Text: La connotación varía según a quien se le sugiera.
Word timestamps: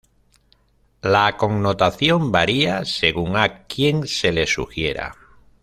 La 1.03 1.37
connotación 1.37 2.31
varía 2.31 2.85
según 2.85 3.37
a 3.37 3.65
quien 3.65 4.07
se 4.07 4.31
le 4.31 4.47
sugiera. 4.47 5.15